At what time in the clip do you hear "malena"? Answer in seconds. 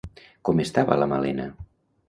1.13-1.49